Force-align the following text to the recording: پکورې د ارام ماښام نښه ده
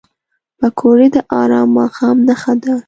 پکورې 0.59 1.07
د 1.15 1.17
ارام 1.41 1.67
ماښام 1.77 2.17
نښه 2.27 2.53
ده 2.61 2.73